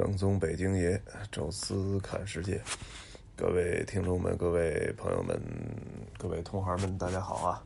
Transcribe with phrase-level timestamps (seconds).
[0.00, 0.98] 正宗北京爷，
[1.30, 2.58] 宙斯看世界。
[3.36, 5.38] 各位听众们，各位朋友们，
[6.16, 7.62] 各位同行们，大家好啊！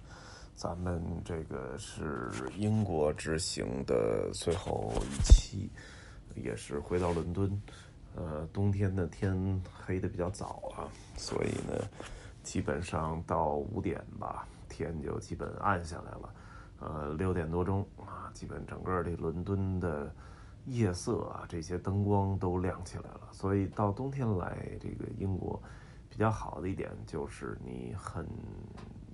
[0.57, 5.71] 咱们这个是英国之行的最后一期，
[6.35, 7.63] 也是回到伦敦。
[8.17, 11.89] 呃，冬天的天黑的比较早啊，所以呢，
[12.43, 16.35] 基本上到五点吧，天就基本暗下来了。
[16.81, 20.13] 呃，六点多钟啊，基本整个这伦敦的。
[20.67, 25.63] 夜色啊，这些灯光都亮起来了，所以到冬天来这个英国
[26.09, 28.27] 比较好的一点就是你很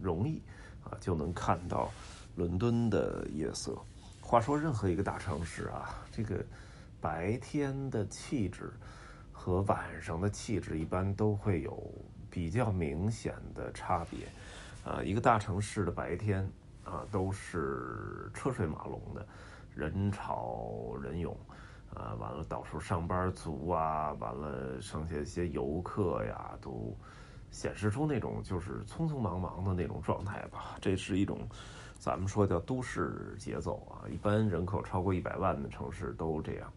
[0.00, 0.42] 容易
[0.84, 1.90] 啊就能看到
[2.36, 3.76] 伦敦的夜色。
[4.20, 6.44] 话说任何一个大城市啊，这个
[7.00, 8.72] 白天的气质
[9.32, 11.92] 和晚上的气质一般都会有
[12.30, 14.28] 比较明显的差别
[14.84, 15.02] 啊。
[15.02, 16.48] 一个大城市的白天
[16.84, 19.26] 啊都是车水马龙的。
[19.74, 21.36] 人潮人涌，
[21.94, 26.96] 啊，完了，到处上班族啊，完了，剩下一些游客呀，都
[27.50, 30.76] 显示出那种就是匆匆忙忙的那种状态吧。
[30.80, 31.48] 这是一种
[31.98, 36.72] 咱们说叫都市节奏啊，一般人口超过一百万的城市都这样。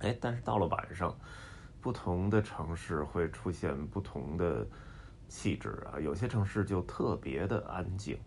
[0.00, 1.14] 哎，但是到了晚上，
[1.80, 4.66] 不同的城市会出现不同的
[5.28, 8.18] 气质啊，有些城市就特别的安静，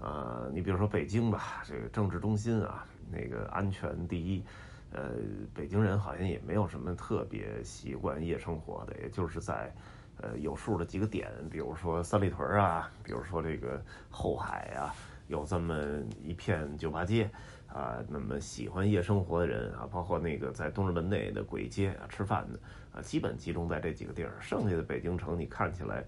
[0.00, 2.84] 呃，你比如说北京吧，这个政治中心啊。
[3.12, 4.44] 那个安全第一，
[4.92, 5.14] 呃，
[5.52, 9.74] 北京人好像也没有什么特别习惯夜生活的，也就是在，
[10.18, 14.94] 呃，有数的几个点，比如说三里屯啊，比如说这个后海啊，
[15.26, 15.74] 有这么
[16.22, 17.28] 一片酒吧街
[17.66, 22.60] 啊，那么喜欢夜生活的人啊，包括那个在东直门内的鬼街啊吃饭的
[22.92, 24.36] 啊，基本集中在这几个地儿。
[24.38, 26.04] 剩下的北京城，你看起来，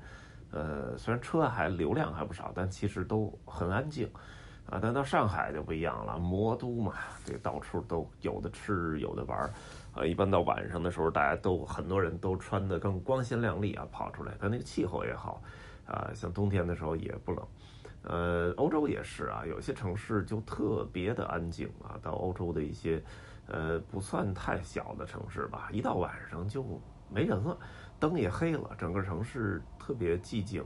[0.52, 4.08] 呃，虽然车还流量还不少，但其实都很安静。
[4.70, 9.50] 啊，但到上海就不一样了，魔都嘛，这到处都有的吃，有的玩儿。
[9.92, 14.32] 啊，一般到晚上的时候，大家都很多人都穿的更光鲜亮丽啊，跑出来。
[14.38, 15.42] 它那个气候也好，
[15.84, 17.46] 啊，像冬天的时候也不冷。
[18.04, 21.98] 呃，欧洲也是啊，有些城市就特别的安静啊。
[22.00, 23.02] 到欧洲的一些，
[23.48, 26.64] 呃，不算太小的城市吧，一到晚上就
[27.10, 27.58] 没人了，
[28.02, 30.64] 灯也黑了，整个城市特别寂静。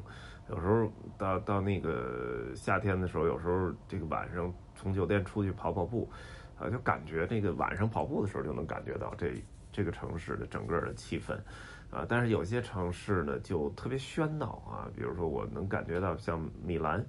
[0.48, 6.08] 有时候到到那个夏天的时候，有时候这个晚上从酒店出去跑跑步，
[6.58, 9.34] 啊，就感觉那个晚上跑步的时候就能感觉到这
[9.70, 11.34] 这个城市的整个的气氛，
[11.90, 17.04] 啊，但是有些城市呢就特别喧闹啊，比如说我能感觉到像米兰，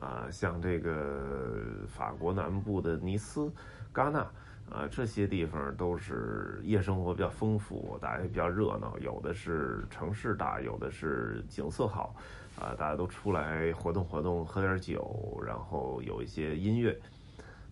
[0.00, 3.52] 啊，像这个法国南部的尼斯、
[3.94, 4.26] 戛纳，
[4.70, 12.14] 啊，这些地方都是夜生活比较丰富，大家比较热闹，有的是城市大，有的是景色好。
[12.60, 16.98] 啊，大家都出来活动活动，喝点酒，然后有一些音乐，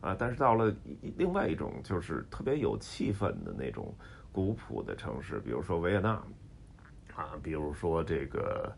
[0.01, 0.73] 啊，但是到了
[1.17, 3.93] 另外一种就是特别有气氛的那种
[4.31, 6.11] 古朴的城市，比如说维也纳，
[7.17, 8.73] 啊，比如说这个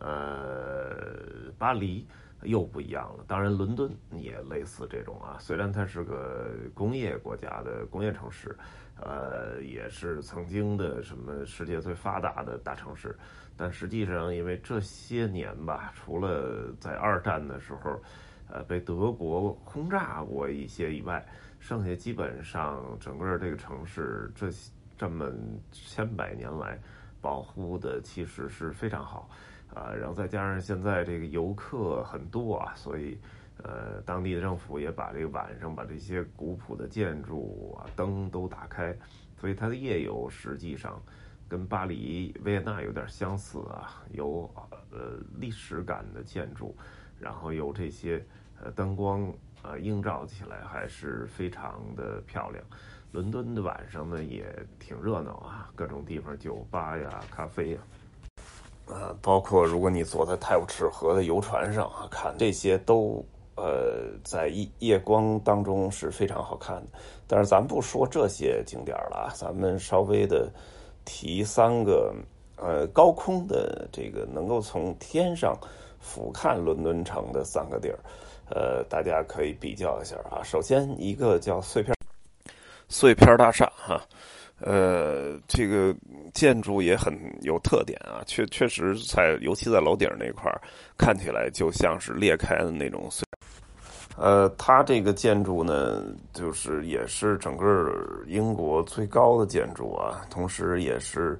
[0.00, 2.08] 呃巴黎，
[2.44, 3.24] 又不一样了。
[3.26, 8.56] 当然，伦敦也类似这种啊，虽然它是个工业国家的工业城市，
[8.96, 13.16] 呃，也是曾经的什么世界最发达的大城市。
[13.56, 18.00] 但实际上，因为这些年吧，除了在二战的时候，
[18.48, 21.24] 呃，被德国轰炸过一些以外，
[21.60, 24.48] 剩下基本上整个这个城市这
[24.98, 25.30] 这么
[25.70, 26.78] 千百年来
[27.20, 29.28] 保护的其实是非常好，
[29.74, 33.18] 啊，然后再加上现在这个游客很多啊，所以
[33.62, 38.96] 呃，当地的政府也把这个晚上把这些古朴的建筑啊灯都打开，
[39.36, 41.00] 所以它的夜游实际上。
[41.48, 44.50] 跟巴黎、维也纳有点相似啊，有
[44.90, 46.74] 呃历史感的建筑，
[47.20, 48.24] 然后有这些
[48.58, 49.30] 呃灯光
[49.60, 52.64] 呃映照起来还是非常的漂亮。
[53.10, 54.46] 伦敦的晚上呢也
[54.78, 57.80] 挺热闹啊，各种地方酒吧呀、咖啡呀，
[58.86, 63.24] 啊，包括如果你坐在泰晤士河的游船上啊，看这些都
[63.56, 66.98] 呃在夜夜光当中是非常好看的。
[67.26, 70.50] 但是咱不说这些景点了啊，咱们稍微的。
[71.04, 72.14] 提三个，
[72.54, 75.58] 呃，高空的这个能够从天上
[75.98, 77.98] 俯瞰伦敦城的三个地儿，
[78.48, 80.44] 呃，大家可以比较一下啊。
[80.44, 81.92] 首先一个叫碎片
[82.88, 84.00] 碎片大厦哈，
[84.62, 85.94] 呃，这个
[86.32, 87.12] 建筑也很
[87.42, 90.60] 有特点啊，确确实在尤其在楼顶那块儿，
[90.96, 93.24] 看起来就像是裂开的那种碎。
[94.16, 97.90] 呃，它这个建筑呢，就是也是整个
[98.26, 101.38] 英国最高的建筑啊，同时也是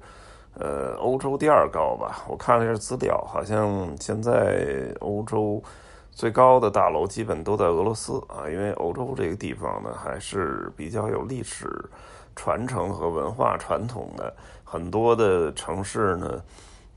[0.55, 2.25] 呃欧洲第二高吧。
[2.27, 5.63] 我看了一下资料，好像现在欧洲
[6.11, 11.69] 最高的大楼基本都在俄罗斯啊，因为欧洲这个地方呢还是比较有历史
[12.35, 14.33] 传承和文化传统的
[14.63, 16.41] 很多的城市呢，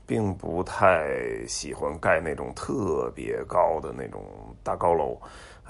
[0.05, 1.09] 并不太
[1.47, 4.23] 喜欢盖那种特别高的那种
[4.63, 5.17] 大高楼，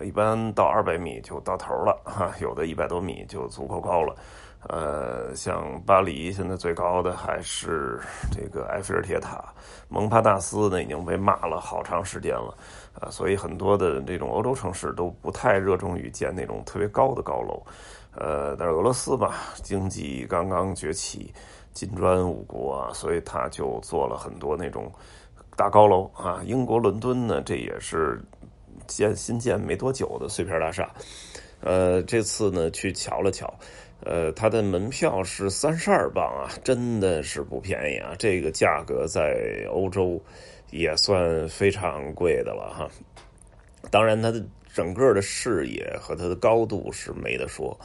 [0.03, 4.15] 一般到二百米就到头了哈，有的一百多米就足够高了。
[4.69, 7.99] 呃，像巴黎现在最高的还是
[8.31, 9.53] 这个埃菲尔铁塔，
[9.87, 12.53] 蒙帕纳斯呢已经被骂了好长时间了，
[12.99, 17.63] 啊，所以很多的这种欧洲城市都不太热衷于建那种特别高的高楼，
[18.17, 21.33] 呃，但是俄罗斯吧，经济刚刚崛起，
[21.71, 24.91] 金砖五国啊，所以他就做了很多那种
[25.55, 26.41] 大高楼啊。
[26.45, 28.21] 英国伦敦呢，这也是
[28.87, 30.91] 建新建没多久的碎片大厦，
[31.61, 33.53] 呃，这次呢去瞧了瞧。
[34.01, 38.13] 呃，它的门票是三十二磅啊，真的是不便宜啊！
[38.19, 40.21] 这个价格在欧洲
[40.69, 42.87] 也算非常贵的了哈。
[43.89, 44.39] 当然，它的
[44.77, 47.75] 整个的视野和它的高度是没得说，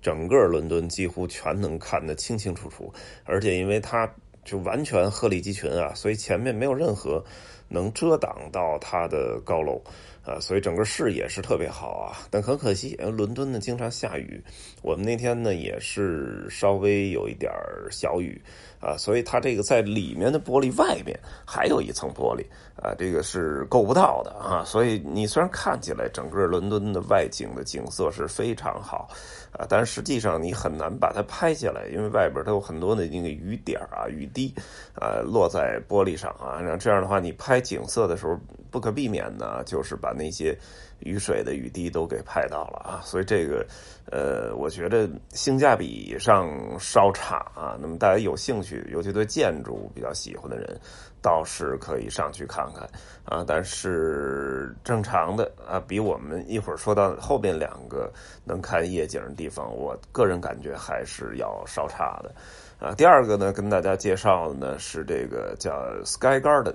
[0.00, 2.90] 整个伦敦几乎全能看得清清楚楚，
[3.24, 4.10] 而且因为它
[4.46, 7.22] 就完全鹤立鸡群啊，所以前面没有任何
[7.68, 9.80] 能遮挡到它的高楼。
[10.24, 14.38] 啊，所以整个视野是特别好啊，但很可惜，伦敦呢经常下雨，
[14.82, 17.50] 我们那天呢也是稍微有一点
[17.90, 18.38] 小雨。
[18.80, 22.44] 啊，所以它这个在里面的玻璃外面还有一层玻璃。
[22.76, 24.30] 啊，这个是够不到的。
[24.32, 29.08] 啊，所以你虽然看起来整个伦敦的外景的景色是非常好
[29.50, 34.54] 啊，但实际上你很难把它拍下来，因为外边它有很多的那个雨点啊、雨滴
[34.94, 38.38] 啊落在玻璃上啊，那这样的话你拍景色的时候。
[38.70, 40.54] 不可避免的，就是把那些
[40.98, 43.66] 雨水的雨滴都给拍到了啊，所以这个，
[44.12, 46.46] 呃，我觉得性价比上
[46.78, 47.78] 稍差啊。
[47.80, 50.78] 那么大家有兴趣，尤其对建筑比较喜欢的人，
[51.22, 52.86] 倒是可以上去看看
[53.24, 53.42] 啊。
[53.48, 58.12] 但是正常的啊，比我们一会儿说到后边两个
[58.44, 62.34] 能看夜景的地方，我个人感觉还是要稍差的
[62.86, 62.94] 啊。
[62.94, 65.72] 第二个呢，跟大家介绍的呢是这个叫
[66.04, 66.74] Sky Garden。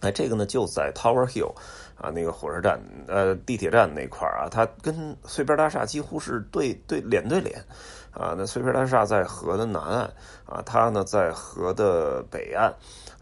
[0.00, 1.52] 哎，这个呢就在 Tower Hill，
[1.96, 7.62] 啊，那个火车站，呃，地铁站那块啊，它跟碎片大厦几乎是对对脸对脸，
[8.10, 10.10] 啊，那碎片大厦在河的南岸，
[10.46, 12.72] 啊，它呢在河的北岸，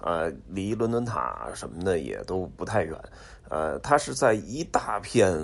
[0.00, 2.96] 啊，离伦敦塔什么的也都不太远，
[3.48, 5.36] 呃，它是在一大片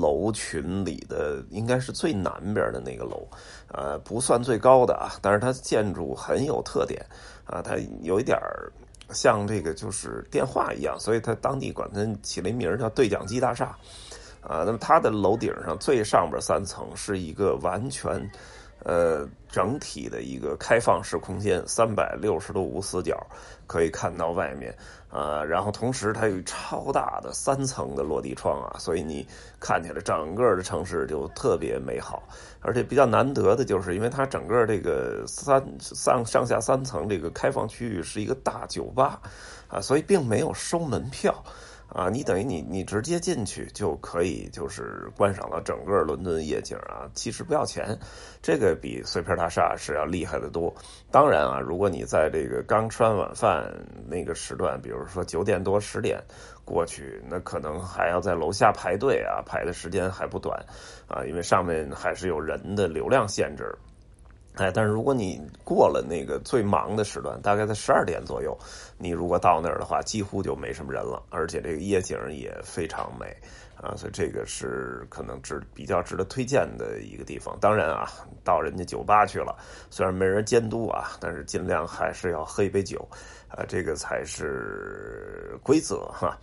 [0.00, 3.26] 楼群里的，应该是最南边的那个楼，
[3.72, 7.04] 呃，不算最高的啊，但是它建筑很有特点，
[7.44, 8.38] 啊，它有一点。
[9.10, 13.76] 像这个就是电话一样，所以它当地管它起了一名叫对讲机大厦，
[14.42, 18.30] 啊，那么它的楼顶上最上边三层是一个完全，
[18.84, 23.18] 呃，整体的一个开放式空间，三百六十度无死角，
[23.66, 24.74] 可以看到外面。
[25.10, 29.26] 啊，然后同时它有超大的三层的落地窗啊，所以你
[29.58, 32.22] 看起来整个的城市就特别美好，
[32.60, 39.18] 而且比较难得的就是，因为它整个这个三上上下三层这个开放区域是一个大酒吧，
[39.68, 41.42] 啊，所以并没有收门票。
[41.88, 47.98] 啊，你等于你你直接进去就可以，就是观赏到整个伦敦夜景啊，其实不要钱，
[48.42, 50.72] 这个比碎片大厦是要厉害的多。
[51.10, 53.72] 当然啊，如果你在这个刚吃完晚饭
[54.06, 56.22] 那个时段，比如说九点多十点
[56.62, 60.62] 过去，那可能还要在楼下排队啊，排的时间还不短
[61.08, 63.74] 啊，因为上面还是有人的流量限制。
[64.58, 68.56] 哎，但是如果你过了那个最忙的时段，大概在十二点左右，
[68.98, 73.26] 你如果到那儿的话，几乎就没什么人了，而且这个夜景也非常美。
[73.82, 77.56] 啊，所以这个是可能值比较值得推荐的一个地方。
[77.60, 78.08] 当然啊，
[78.44, 79.56] 到人家酒吧去了，
[79.90, 83.08] 虽然没人监督啊，但是尽量还是要喝一杯酒，
[83.48, 86.36] 啊，这个才是规则哈。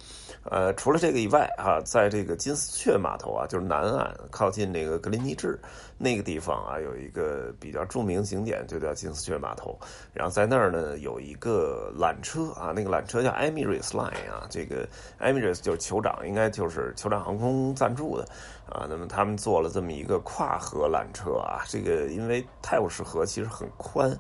[0.52, 5.60] 呃，除了这个以外啊，在这个金丝雀码头啊，就是南岸靠近那个格林尼治
[5.98, 9.76] 那个地方啊，有一个比较著名景点，就叫金丝雀码头。
[10.14, 14.88] 然后在那儿呢，有一个缆车啊，那个缆车叫 Emirates Line 啊，这个
[15.20, 18.24] Emirates 就是酋长，应该就是酋长航空赞助的
[18.70, 18.86] 啊。
[18.88, 24.12] 那么他们做了这么一个跨河缆车啊，这个因为泰晤士河其实很宽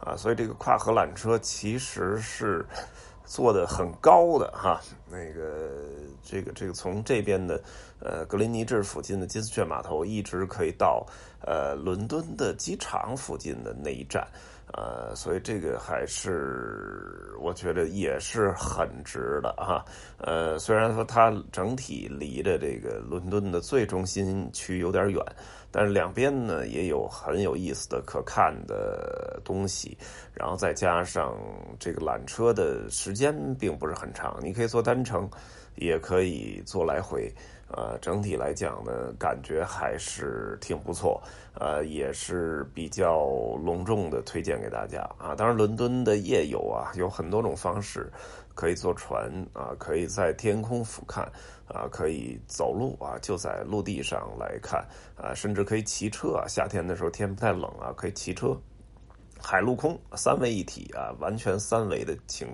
[0.00, 2.66] 啊，所以这个跨河缆车其实是。
[3.26, 4.78] 做的很高的哈，
[5.10, 5.70] 那个
[6.22, 7.58] 这个这个从这边的
[8.04, 11.04] 呃格林尼治附近的金丝雀码头，一直可以到
[11.40, 14.24] 呃伦敦的机场附近的那一站，
[14.72, 19.84] 呃，所以这个还是我觉得也是很值的哈。
[20.18, 25.20] 呃，虽然说它整体离着这个伦敦的最中心区有点远。
[25.76, 29.98] 但是两边呢也有很有意思的可看的东西，
[30.32, 31.36] 然后再加上
[31.80, 35.28] 这个缆车的时间并不是很长，你可以坐单程，
[35.74, 37.28] 也可以坐来回，
[37.68, 41.20] 呃，整体来讲呢，感觉还是挺不错，
[41.54, 43.26] 呃，也是比较
[43.64, 45.34] 隆重的推荐给大家啊。
[45.34, 48.12] 当然，伦敦的夜游啊，有很多种方式，
[48.54, 51.22] 可以坐船啊，可以在天空俯瞰
[51.66, 56.44] 啊，可以走路啊，就在陆地上来看啊，甚至可以骑车啊。
[56.46, 58.56] 夏天的时候天不太冷啊，可以骑车。
[59.42, 62.48] 海陆空三位一体啊，完全三维的情，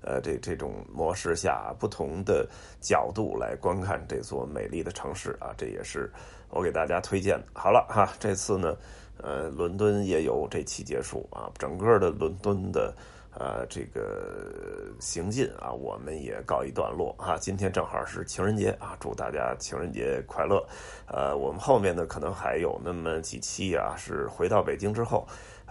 [0.00, 2.48] 呃，这这种模式下，不同的
[2.80, 6.10] 角度来观看这座美丽的城市啊，这也是
[6.50, 7.44] 我给大家推荐的。
[7.52, 8.76] 好了哈，这次呢，
[9.18, 12.92] 呃，伦敦也有这期结束啊，整个的伦敦的
[13.38, 17.36] 呃这个行进啊，我们也告一段落啊。
[17.38, 20.66] 今天正好是情人节啊，祝大家情人节快乐。
[21.06, 25.24] 呃，我们后面呢可能还有那么几期啊，是回到北京之后。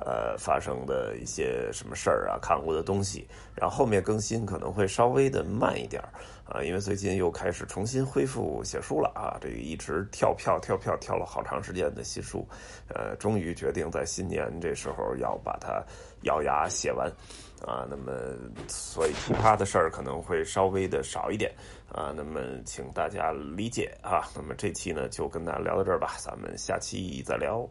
[0.03, 6.01] 呃，发生的一些什么事儿啊，看过的东西，然后后面更新可能会稍微的慢一点
[6.43, 12.47] 啊，因为最近又开始重新恢复写书了啊，这个一直跳票跳票跳了好长时间的新书，
[12.87, 15.83] 呃，终于决定在新年这时候要把它
[16.23, 17.07] 咬牙写完
[17.65, 18.11] 啊，那么
[18.67, 21.53] 所以其他的事儿可能会稍微的少一点
[21.91, 27.69] 啊，那么请大家理解啊，那么这期呢就跟大家聊到这儿吧，咱们下期再聊。